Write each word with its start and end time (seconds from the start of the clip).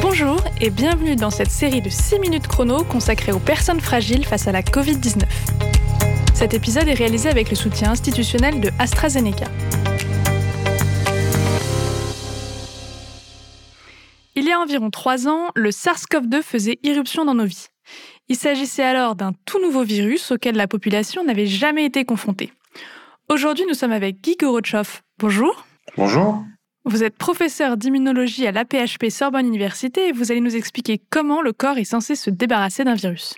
Bonjour 0.00 0.36
et 0.60 0.70
bienvenue 0.70 1.16
dans 1.16 1.30
cette 1.30 1.50
série 1.50 1.80
de 1.80 1.88
6 1.88 2.18
minutes 2.18 2.46
chrono 2.46 2.84
consacrée 2.84 3.32
aux 3.32 3.38
personnes 3.38 3.80
fragiles 3.80 4.24
face 4.24 4.46
à 4.46 4.52
la 4.52 4.62
Covid-19. 4.62 5.24
Cet 6.34 6.54
épisode 6.54 6.88
est 6.88 6.94
réalisé 6.94 7.28
avec 7.28 7.50
le 7.50 7.56
soutien 7.56 7.90
institutionnel 7.90 8.60
de 8.60 8.70
AstraZeneca. 8.78 9.46
Il 14.36 14.44
y 14.44 14.52
a 14.52 14.58
environ 14.58 14.90
3 14.90 15.28
ans, 15.28 15.50
le 15.54 15.70
SARS-CoV-2 15.70 16.42
faisait 16.42 16.78
irruption 16.82 17.24
dans 17.24 17.34
nos 17.34 17.46
vies. 17.46 17.68
Il 18.28 18.36
s'agissait 18.36 18.82
alors 18.82 19.14
d'un 19.14 19.32
tout 19.44 19.60
nouveau 19.60 19.84
virus 19.84 20.32
auquel 20.32 20.56
la 20.56 20.66
population 20.66 21.24
n'avait 21.24 21.46
jamais 21.46 21.84
été 21.84 22.04
confrontée. 22.04 22.52
Aujourd'hui, 23.28 23.64
nous 23.68 23.74
sommes 23.74 23.92
avec 23.92 24.20
Guy 24.22 24.36
Gorotchov. 24.36 25.02
Bonjour. 25.18 25.64
Bonjour. 25.96 26.44
Vous 26.86 27.02
êtes 27.02 27.16
professeur 27.16 27.78
d'immunologie 27.78 28.46
à 28.46 28.52
l'APHP 28.52 29.08
Sorbonne 29.08 29.46
Université 29.46 30.08
et 30.08 30.12
vous 30.12 30.30
allez 30.30 30.42
nous 30.42 30.54
expliquer 30.54 31.00
comment 31.08 31.40
le 31.40 31.54
corps 31.54 31.78
est 31.78 31.84
censé 31.84 32.14
se 32.14 32.28
débarrasser 32.28 32.84
d'un 32.84 32.94
virus. 32.94 33.34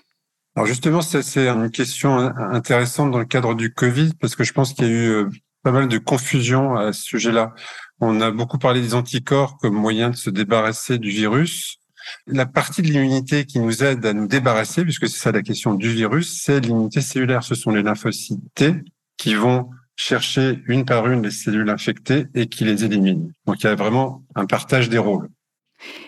Alors 0.57 0.67
justement, 0.67 1.01
c'est 1.01 1.47
une 1.47 1.71
question 1.71 2.17
intéressante 2.17 3.11
dans 3.11 3.19
le 3.19 3.25
cadre 3.25 3.55
du 3.55 3.73
Covid 3.73 4.11
parce 4.19 4.35
que 4.35 4.43
je 4.43 4.51
pense 4.51 4.73
qu'il 4.73 4.85
y 4.85 4.89
a 4.89 4.91
eu 4.91 5.07
euh, 5.09 5.29
pas 5.63 5.71
mal 5.71 5.87
de 5.87 5.97
confusion 5.97 6.75
à 6.75 6.91
ce 6.91 7.03
sujet-là. 7.03 7.53
On 8.01 8.19
a 8.19 8.31
beaucoup 8.31 8.57
parlé 8.57 8.81
des 8.81 8.95
anticorps 8.95 9.57
comme 9.59 9.75
moyen 9.75 10.09
de 10.09 10.15
se 10.17 10.29
débarrasser 10.29 10.97
du 10.97 11.09
virus. 11.09 11.77
La 12.25 12.45
partie 12.45 12.81
de 12.81 12.87
l'immunité 12.87 13.45
qui 13.45 13.59
nous 13.59 13.81
aide 13.81 14.05
à 14.05 14.13
nous 14.13 14.27
débarrasser, 14.27 14.83
puisque 14.83 15.07
c'est 15.07 15.19
ça 15.19 15.31
la 15.31 15.41
question 15.41 15.73
du 15.73 15.89
virus, 15.89 16.41
c'est 16.43 16.59
l'immunité 16.59 16.99
cellulaire. 16.99 17.43
Ce 17.43 17.55
sont 17.55 17.71
les 17.71 17.83
lymphocytes 17.83 18.41
T 18.55 18.75
qui 19.15 19.35
vont 19.35 19.69
chercher 19.97 20.61
une 20.67 20.85
par 20.85 21.07
une 21.07 21.23
les 21.23 21.31
cellules 21.31 21.69
infectées 21.69 22.27
et 22.33 22.47
qui 22.47 22.63
les 22.63 22.85
éliminent. 22.85 23.29
Donc 23.45 23.61
il 23.61 23.65
y 23.65 23.69
a 23.69 23.75
vraiment 23.75 24.23
un 24.35 24.45
partage 24.45 24.87
des 24.87 24.99
rôles. 24.99 25.27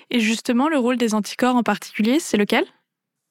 Et 0.10 0.20
justement, 0.20 0.70
le 0.70 0.78
rôle 0.78 0.98
des 0.98 1.14
anticorps 1.14 1.56
en 1.56 1.64
particulier, 1.64 2.20
c'est 2.20 2.38
lequel? 2.38 2.64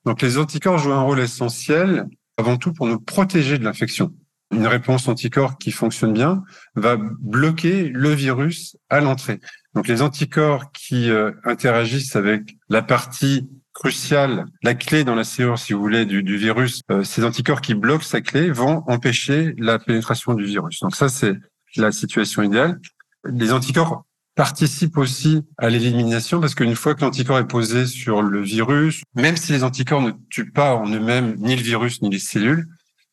Donc 0.05 0.21
les 0.21 0.37
anticorps 0.37 0.79
jouent 0.79 0.93
un 0.93 1.03
rôle 1.03 1.21
essentiel 1.21 2.07
avant 2.37 2.57
tout 2.57 2.73
pour 2.73 2.87
nous 2.87 3.01
protéger 3.01 3.59
de 3.59 3.65
l'infection. 3.65 4.13
Une 4.53 4.67
réponse 4.67 5.09
anticorps 5.09 5.59
qui 5.59 5.71
fonctionne 5.71 6.13
bien 6.13 6.43
va 6.75 6.97
bloquer 6.97 7.89
le 7.89 8.11
virus 8.11 8.77
à 8.89 9.01
l'entrée. 9.01 9.41
Donc 9.75 9.87
les 9.89 10.03
anticorps 10.03 10.73
qui 10.73 11.11
euh, 11.11 11.33
interagissent 11.45 12.17
avec 12.17 12.57
la 12.69 12.83
partie 12.83 13.49
cruciale, 13.79 14.47
la 14.65 14.75
clé 14.75 15.05
dans 15.05 15.15
la 15.15 15.23
serrure, 15.23 15.57
si 15.57 15.73
vous 15.73 15.81
voulez, 15.81 16.05
du, 16.05 16.25
du 16.25 16.37
virus, 16.37 16.81
euh, 16.91 17.05
ces 17.05 17.23
anticorps 17.25 17.61
qui 17.61 17.75
bloquent 17.75 18.05
sa 18.05 18.21
clé 18.21 18.51
vont 18.51 18.83
empêcher 18.89 19.55
la 19.57 19.79
pénétration 19.79 20.35
du 20.35 20.45
virus. 20.45 20.81
Donc 20.81 20.97
ça, 20.97 21.09
c'est 21.09 21.35
la 21.77 21.93
situation 21.93 22.43
idéale. 22.43 22.81
Les 23.25 23.53
anticorps 23.53 24.05
participent 24.35 24.99
aussi 24.99 25.43
à 25.59 25.71
l'élimination 25.71 26.41
parce 26.41 26.57
qu'une 26.57 26.75
fois 26.75 26.97
que 26.97 27.03
l'anticorps 27.03 27.39
est 27.39 27.47
posé 27.47 27.87
sur 27.87 28.21
le 28.21 28.43
virus, 28.43 29.03
même 29.15 29.37
si 29.37 29.53
les 29.53 29.63
anticorps 29.63 30.03
ne 30.03 30.11
tuent 30.29 30.51
pas 30.51 30.75
en 30.75 30.89
eux-mêmes 30.89 31.37
ni 31.39 31.55
le 31.55 31.63
virus 31.63 32.03
ni 32.03 32.11
les 32.11 32.19
cellules, 32.19 32.67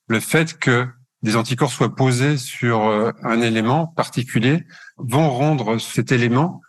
le 0.07 0.19
fait 0.19 0.57
que 0.57 0.87
des 1.21 1.35
anticorps 1.35 1.71
soient 1.71 1.95
posés 1.95 2.37
sur 2.37 2.87
euh, 2.87 3.11
un 3.23 3.41
élément 3.41 3.85
particulier 3.85 4.65
vont 4.97 5.29
rendre 5.29 5.77
cet 5.79 6.11
élément 6.11 6.61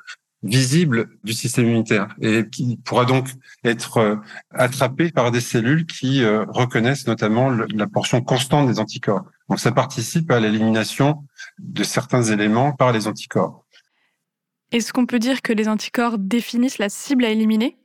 visible 0.42 1.09
du 1.25 1.33
système 1.33 1.67
immunitaire 1.67 2.15
et 2.20 2.48
qui 2.48 2.79
pourra 2.84 3.05
donc 3.05 3.29
être 3.65 3.98
euh, 3.98 4.17
attrapé 4.51 5.11
par 5.11 5.31
des 5.31 5.41
cellules 5.41 5.87
qui 5.87 6.23
euh, 6.23 6.45
reconnaissent 6.48 7.06
notamment 7.06 7.51
la 7.51 7.87
portion 7.87 8.20
constante 8.20 8.69
des 8.69 8.79
anticorps. 8.79 9.25
Donc 9.48 9.61
ça 9.61 9.73
participe 9.73 10.31
à 10.31 10.41
l'élimination 10.41 11.25
de 11.59 11.83
certains 11.83 12.23
éléments 12.23 12.73
par 12.73 12.92
les 12.92 13.07
anticorps. 13.07 13.64
Est-ce 14.73 14.92
qu'on 14.92 15.07
peut 15.07 15.19
dire 15.19 15.42
que 15.42 15.53
les 15.53 15.69
anticorps 15.69 16.19
définissent 16.19 16.79
la 16.79 16.89
cible 16.89 17.25
à 17.25 17.31
éliminer? 17.31 17.79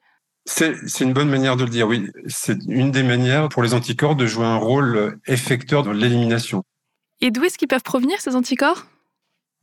C'est 0.45 0.75
une 1.02 1.13
bonne 1.13 1.29
manière 1.29 1.55
de 1.55 1.63
le 1.63 1.69
dire, 1.69 1.88
oui. 1.88 2.09
C'est 2.25 2.57
une 2.67 2.91
des 2.91 3.03
manières 3.03 3.47
pour 3.49 3.61
les 3.61 3.75
anticorps 3.75 4.16
de 4.16 4.25
jouer 4.25 4.45
un 4.45 4.57
rôle 4.57 5.19
effecteur 5.28 5.83
dans 5.83 5.91
l'élimination. 5.91 6.63
Et 7.22 7.29
d'où 7.29 7.44
est-ce 7.44 7.59
qu'ils 7.59 7.68
peuvent 7.68 7.83
provenir, 7.83 8.19
ces 8.19 8.35
anticorps? 8.35 8.88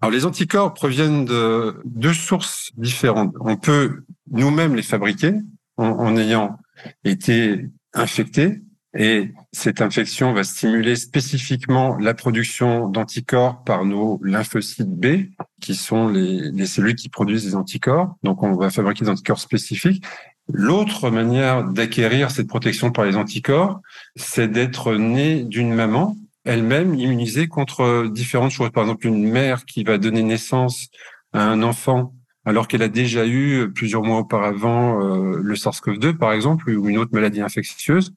Alors 0.01 0.13
les 0.13 0.25
anticorps 0.25 0.75
proviennent 0.75 1.25
de 1.25 1.81
deux 1.85 2.15
sources 2.15 2.71
différentes. 2.77 3.35
On 3.41 3.57
peut 3.57 4.05
nous-mêmes 4.31 4.77
les 4.77 4.83
fabriquer 4.83 5.35
en, 5.77 6.17
ayant 6.17 6.59
été 7.05 7.67
infecté 7.95 8.63
et 8.97 9.33
cette 9.53 9.83
infection 9.83 10.33
va 10.33 10.45
stimuler 10.45 10.97
spécifiquement 10.97 11.97
la 11.99 12.15
production 12.15 12.89
d'anticorps 12.89 13.63
par 13.65 13.85
nos 13.85 14.21
lymphocytes 14.23 14.89
B, 14.89 15.31
qui 15.61 15.75
sont 15.75 16.09
les, 16.09 16.51
les, 16.53 16.67
cellules 16.67 16.95
qui 16.95 17.09
produisent 17.09 17.45
des 17.45 17.55
anticorps. 17.55 18.15
Donc, 18.23 18.43
on 18.43 18.55
va 18.55 18.71
fabriquer 18.71 19.05
des 19.05 19.11
anticorps 19.11 19.41
spécifiques. 19.41 20.05
L'autre 20.51 21.11
manière 21.11 21.65
d'acquérir 21.65 22.31
cette 22.31 22.49
protection 22.49 22.91
par 22.91 23.05
les 23.05 23.17
anticorps, 23.17 23.81
c'est 24.17 24.49
d'être 24.49 24.95
né 24.95 25.45
d'une 25.45 25.75
maman 25.75 26.17
elle-même 26.49 26.95
immunisée 26.95 27.47
contre 27.47 28.09
différentes 28.09 28.51
choses. 28.51 28.71
Par 28.71 28.85
exemple, 28.85 29.07
une 29.07 29.29
mère 29.29 29.65
qui 29.67 29.85
va 29.85 29.99
donner 29.99 30.23
naissance 30.23 30.89
à 31.33 31.45
un 31.45 31.63
enfant 31.63 32.15
alors 32.45 32.67
qu'elle 32.67 32.83
a 32.83 32.89
déjà 32.89 33.27
eu 33.27 33.71
plusieurs 33.73 34.03
mois 34.03 34.19
auparavant 34.19 35.03
euh, 35.03 35.39
le 35.43 35.55
SARS-CoV-2, 35.55 36.17
par 36.17 36.33
exemple, 36.33 36.71
ou 36.71 36.89
une 36.89 36.97
autre 36.97 37.13
maladie 37.13 37.43
infectieuse, 37.43 38.15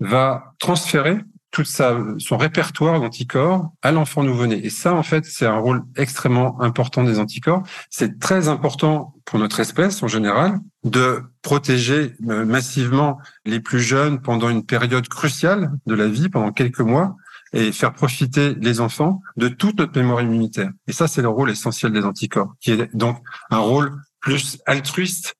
va 0.00 0.54
transférer 0.58 1.18
tout 1.52 1.64
sa, 1.64 1.98
son 2.18 2.36
répertoire 2.36 3.00
d'anticorps 3.00 3.70
à 3.82 3.92
l'enfant 3.92 4.22
nouveau-né. 4.22 4.64
Et 4.64 4.70
ça, 4.70 4.94
en 4.94 5.02
fait, 5.02 5.24
c'est 5.24 5.46
un 5.46 5.58
rôle 5.58 5.82
extrêmement 5.96 6.60
important 6.60 7.04
des 7.04 7.18
anticorps. 7.18 7.62
C'est 7.90 8.18
très 8.18 8.48
important 8.48 9.14
pour 9.24 9.38
notre 9.38 9.60
espèce 9.60 10.02
en 10.02 10.08
général 10.08 10.58
de 10.82 11.22
protéger 11.42 12.14
euh, 12.28 12.44
massivement 12.44 13.18
les 13.44 13.60
plus 13.60 13.80
jeunes 13.80 14.20
pendant 14.20 14.48
une 14.48 14.64
période 14.64 15.06
cruciale 15.08 15.72
de 15.86 15.94
la 15.94 16.08
vie, 16.08 16.28
pendant 16.28 16.52
quelques 16.52 16.80
mois, 16.80 17.16
et 17.52 17.72
faire 17.72 17.92
profiter 17.92 18.54
les 18.54 18.80
enfants 18.80 19.20
de 19.36 19.48
toute 19.48 19.78
notre 19.78 19.98
mémoire 19.98 20.22
immunitaire. 20.22 20.70
Et 20.86 20.92
ça, 20.92 21.08
c'est 21.08 21.22
le 21.22 21.28
rôle 21.28 21.50
essentiel 21.50 21.92
des 21.92 22.04
anticorps, 22.04 22.54
qui 22.60 22.72
est 22.72 22.94
donc 22.94 23.18
un 23.50 23.58
rôle 23.58 24.00
plus 24.20 24.58
altruiste 24.66 25.34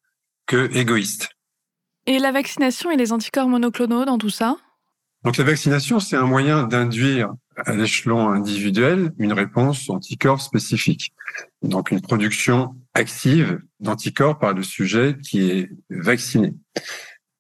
que 0.47 0.71
égoïste. 0.75 1.29
Et 2.07 2.19
la 2.19 2.33
vaccination 2.33 2.91
et 2.91 2.97
les 2.97 3.13
anticorps 3.13 3.49
monoclonaux 3.49 4.05
dans 4.05 4.19
tout 4.19 4.31
ça? 4.31 4.57
Donc 5.23 5.37
la 5.37 5.45
vaccination, 5.45 6.01
c'est 6.01 6.17
un 6.17 6.27
moyen 6.27 6.65
d'induire 6.65 7.33
à 7.67 7.75
l'échelon 7.75 8.31
individuel 8.31 9.13
une 9.19 9.35
réponse 9.35 9.91
anticorps 9.91 10.41
spécifique. 10.41 11.13
Donc 11.63 11.91
une 11.91 12.01
production 12.01 12.75
active 12.95 13.61
d'anticorps 13.81 14.39
par 14.39 14.55
le 14.55 14.63
sujet 14.63 15.17
qui 15.23 15.51
est 15.51 15.71
vacciné. 15.91 16.55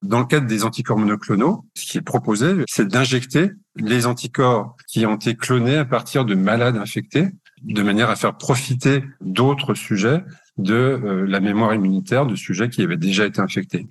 Dans 0.03 0.21
le 0.21 0.27
cadre 0.27 0.47
des 0.47 0.65
anticorps 0.65 0.99
monoclonaux, 0.99 1.67
ce 1.75 1.87
qui 1.87 1.99
est 1.99 2.03
proposé, 2.03 2.65
c'est 2.69 2.87
d'injecter 2.87 3.51
les 3.81 4.07
anticorps 4.07 4.77
qui 4.87 5.07
ont 5.07 5.17
été 5.17 5.35
clonés 5.35 5.77
à 5.77 5.85
partir 5.85 6.25
de 6.25 6.35
malades 6.35 6.77
infectés, 6.77 7.29
de 7.63 7.83
manière 7.83 8.11
à 8.11 8.17
faire 8.17 8.37
profiter 8.37 9.05
d'autres 9.21 9.75
sujets 9.75 10.23
de 10.59 10.75
euh, 10.75 11.27
la 11.27 11.41
mémoire 11.41 11.75
immunitaire 11.75 12.27
de 12.27 12.37
sujets 12.37 12.69
qui 12.69 12.83
avaient 12.83 12.97
déjà 12.97 13.27
été 13.27 13.41
infectés. 13.41 13.87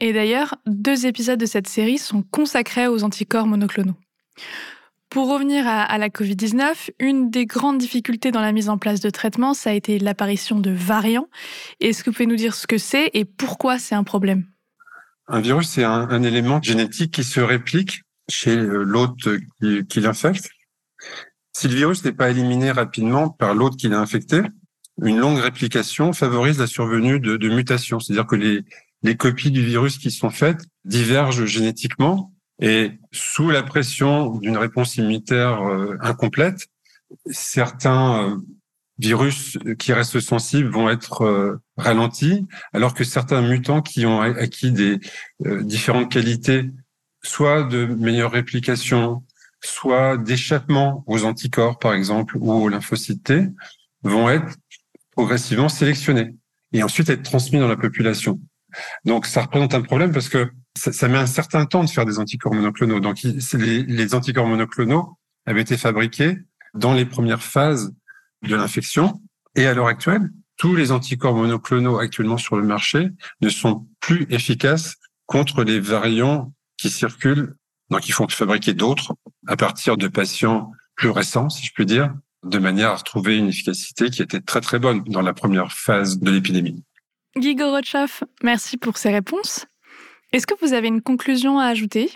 Et 0.00 0.12
d'ailleurs, 0.12 0.56
deux 0.66 1.06
épisodes 1.06 1.38
de 1.38 1.46
cette 1.46 1.68
série 1.68 1.98
sont 1.98 2.22
consacrés 2.22 2.88
aux 2.88 3.04
anticorps 3.04 3.46
monoclonaux. 3.46 3.96
Pour 5.08 5.30
revenir 5.32 5.68
à, 5.68 5.82
à 5.82 5.98
la 5.98 6.08
Covid-19, 6.08 6.90
une 6.98 7.30
des 7.30 7.46
grandes 7.46 7.78
difficultés 7.78 8.32
dans 8.32 8.40
la 8.40 8.50
mise 8.50 8.68
en 8.68 8.78
place 8.78 9.00
de 9.00 9.10
traitements, 9.10 9.54
ça 9.54 9.70
a 9.70 9.72
été 9.72 10.00
l'apparition 10.00 10.58
de 10.58 10.72
variants. 10.72 11.28
Est-ce 11.80 12.02
que 12.02 12.10
vous 12.10 12.14
pouvez 12.14 12.26
nous 12.26 12.34
dire 12.36 12.54
ce 12.54 12.66
que 12.66 12.78
c'est 12.78 13.10
et 13.14 13.24
pourquoi 13.24 13.78
c'est 13.78 13.94
un 13.94 14.02
problème? 14.02 14.46
Un 15.26 15.40
virus, 15.40 15.68
c'est 15.68 15.84
un, 15.84 16.22
élément 16.22 16.60
génétique 16.60 17.12
qui 17.12 17.24
se 17.24 17.40
réplique 17.40 18.02
chez 18.28 18.56
euh, 18.56 18.82
l'hôte 18.82 19.28
qui, 19.88 20.00
l'infecte. 20.00 20.48
Si 21.52 21.68
le 21.68 21.74
virus 21.74 22.04
n'est 22.04 22.12
pas 22.12 22.30
éliminé 22.30 22.70
rapidement 22.70 23.28
par 23.28 23.54
l'hôte 23.54 23.76
qui 23.76 23.88
l'a 23.88 24.00
infecté, 24.00 24.42
une 25.02 25.18
longue 25.18 25.38
réplication 25.38 26.12
favorise 26.12 26.58
la 26.58 26.66
survenue 26.66 27.20
de, 27.20 27.48
mutations. 27.48 28.00
C'est-à-dire 28.00 28.26
que 28.26 28.36
les, 28.36 29.16
copies 29.16 29.50
du 29.50 29.62
virus 29.62 29.98
qui 29.98 30.10
sont 30.10 30.30
faites 30.30 30.64
divergent 30.84 31.44
génétiquement 31.44 32.32
et 32.60 32.92
sous 33.12 33.50
la 33.50 33.62
pression 33.62 34.38
d'une 34.38 34.56
réponse 34.56 34.96
immunitaire 34.96 35.62
euh, 35.62 35.96
incomplète, 36.00 36.68
certains 37.26 38.30
euh, 38.30 38.36
virus 38.98 39.58
qui 39.78 39.92
restent 39.92 40.20
sensibles 40.20 40.70
vont 40.70 40.88
être 40.88 41.58
ralentis, 41.76 42.46
alors 42.72 42.94
que 42.94 43.02
certains 43.02 43.42
mutants 43.42 43.82
qui 43.82 44.06
ont 44.06 44.20
acquis 44.20 44.70
des 44.70 45.00
différentes 45.40 46.12
qualités, 46.12 46.70
soit 47.24 47.64
de 47.64 47.86
meilleure 47.86 48.32
réplication, 48.32 49.24
soit 49.62 50.16
d'échappement 50.16 51.04
aux 51.06 51.24
anticorps, 51.24 51.78
par 51.78 51.94
exemple, 51.94 52.36
ou 52.38 52.52
aux 52.52 52.68
lymphocytes 52.68 53.24
T, 53.24 53.48
vont 54.02 54.28
être 54.28 54.56
progressivement 55.12 55.68
sélectionnés 55.68 56.36
et 56.72 56.82
ensuite 56.82 57.08
être 57.08 57.22
transmis 57.22 57.58
dans 57.58 57.68
la 57.68 57.76
population. 57.76 58.40
Donc, 59.04 59.26
ça 59.26 59.42
représente 59.42 59.74
un 59.74 59.80
problème 59.82 60.12
parce 60.12 60.28
que 60.28 60.50
ça, 60.76 61.08
met 61.08 61.18
un 61.18 61.26
certain 61.26 61.64
temps 61.66 61.84
de 61.84 61.88
faire 61.88 62.04
des 62.04 62.18
anticorps 62.18 62.52
monoclonaux. 62.52 63.00
Donc, 63.00 63.22
les, 63.22 63.82
les 63.84 64.14
anticorps 64.14 64.46
monoclonaux 64.46 65.16
avaient 65.46 65.62
été 65.62 65.76
fabriqués 65.76 66.38
dans 66.74 66.92
les 66.92 67.06
premières 67.06 67.42
phases 67.42 67.94
de 68.42 68.56
l'infection. 68.56 69.22
Et 69.54 69.66
à 69.66 69.74
l'heure 69.74 69.86
actuelle, 69.86 70.30
tous 70.56 70.74
les 70.74 70.92
anticorps 70.92 71.34
monoclonaux 71.34 71.98
actuellement 71.98 72.38
sur 72.38 72.56
le 72.56 72.64
marché 72.64 73.10
ne 73.40 73.48
sont 73.48 73.86
plus 74.00 74.26
efficaces 74.30 74.96
contre 75.26 75.64
les 75.64 75.80
variants 75.80 76.52
qui 76.84 76.90
circulent, 76.90 77.54
donc 77.88 78.06
il 78.08 78.12
faut 78.12 78.28
fabriquer 78.28 78.74
d'autres 78.74 79.14
à 79.46 79.56
partir 79.56 79.96
de 79.96 80.06
patients 80.06 80.70
plus 80.96 81.08
récents, 81.08 81.48
si 81.48 81.64
je 81.64 81.72
puis 81.72 81.86
dire, 81.86 82.12
de 82.42 82.58
manière 82.58 82.90
à 82.90 82.96
retrouver 82.96 83.38
une 83.38 83.48
efficacité 83.48 84.10
qui 84.10 84.20
était 84.20 84.42
très 84.42 84.60
très 84.60 84.78
bonne 84.78 85.02
dans 85.04 85.22
la 85.22 85.32
première 85.32 85.72
phase 85.72 86.18
de 86.18 86.30
l'épidémie. 86.30 86.84
Guy 87.38 87.54
Gorotchoff, 87.54 88.22
merci 88.42 88.76
pour 88.76 88.98
ces 88.98 89.10
réponses. 89.10 89.64
Est-ce 90.32 90.46
que 90.46 90.52
vous 90.60 90.74
avez 90.74 90.88
une 90.88 91.00
conclusion 91.00 91.58
à 91.58 91.64
ajouter? 91.64 92.10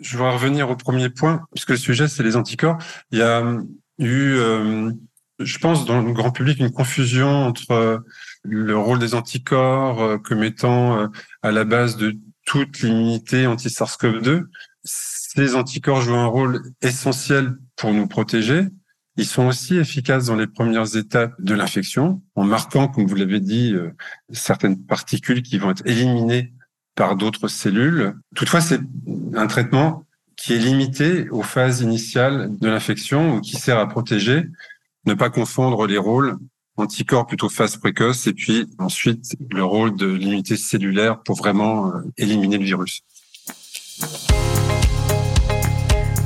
Je 0.00 0.16
voudrais 0.16 0.34
revenir 0.34 0.68
au 0.68 0.74
premier 0.74 1.08
point, 1.08 1.46
puisque 1.54 1.70
le 1.70 1.76
sujet, 1.76 2.08
c'est 2.08 2.24
les 2.24 2.34
anticorps. 2.34 2.78
Il 3.12 3.18
y 3.18 3.22
a 3.22 3.56
eu, 4.00 4.34
euh, 4.34 4.90
je 5.38 5.58
pense, 5.58 5.84
dans 5.84 6.02
le 6.02 6.12
grand 6.12 6.32
public, 6.32 6.58
une 6.58 6.72
confusion 6.72 7.28
entre 7.28 7.70
euh, 7.70 7.98
le 8.42 8.76
rôle 8.76 8.98
des 8.98 9.14
anticorps 9.14 10.02
euh, 10.02 10.18
comme 10.18 10.42
étant 10.42 11.08
à 11.42 11.52
la 11.52 11.62
base 11.62 11.96
de 11.96 12.16
toute 12.52 12.82
l'immunité 12.82 13.46
anti-SARS-CoV-2. 13.46 14.44
Ces 14.84 15.54
anticorps 15.54 16.02
jouent 16.02 16.16
un 16.16 16.26
rôle 16.26 16.60
essentiel 16.82 17.56
pour 17.76 17.94
nous 17.94 18.06
protéger. 18.06 18.66
Ils 19.16 19.24
sont 19.24 19.46
aussi 19.46 19.78
efficaces 19.78 20.26
dans 20.26 20.36
les 20.36 20.46
premières 20.46 20.94
étapes 20.94 21.32
de 21.38 21.54
l'infection, 21.54 22.20
en 22.34 22.44
marquant, 22.44 22.88
comme 22.88 23.06
vous 23.06 23.14
l'avez 23.14 23.40
dit, 23.40 23.74
certaines 24.32 24.84
particules 24.84 25.42
qui 25.42 25.56
vont 25.56 25.70
être 25.70 25.86
éliminées 25.86 26.52
par 26.94 27.16
d'autres 27.16 27.48
cellules. 27.48 28.12
Toutefois, 28.34 28.60
c'est 28.60 28.80
un 29.34 29.46
traitement 29.46 30.04
qui 30.36 30.52
est 30.52 30.58
limité 30.58 31.30
aux 31.30 31.42
phases 31.42 31.80
initiales 31.80 32.54
de 32.58 32.68
l'infection 32.68 33.36
ou 33.36 33.40
qui 33.40 33.56
sert 33.56 33.78
à 33.78 33.88
protéger, 33.88 34.44
ne 35.06 35.14
pas 35.14 35.30
confondre 35.30 35.86
les 35.86 35.96
rôles 35.96 36.36
anticorps 36.76 37.26
plutôt 37.26 37.48
phase 37.48 37.76
précoce 37.76 38.26
et 38.26 38.32
puis 38.32 38.66
ensuite 38.78 39.36
le 39.50 39.64
rôle 39.64 39.96
de 39.96 40.06
l'immunité 40.06 40.56
cellulaire 40.56 41.22
pour 41.22 41.36
vraiment 41.36 41.88
euh, 41.88 42.00
éliminer 42.16 42.58
le 42.58 42.64
virus. 42.64 43.02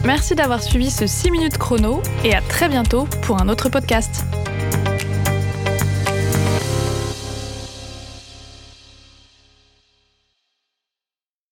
Merci 0.05 0.37
d'avoir 0.37 0.63
suivi 0.63 0.91
ce 0.91 1.07
6 1.07 1.31
minutes 1.33 1.59
chrono 1.59 2.01
et 2.25 2.33
à 2.33 2.41
très 2.41 2.69
bientôt 2.69 3.09
pour 3.23 3.41
un 3.43 3.49
autre 3.49 3.69
podcast. 3.69 4.25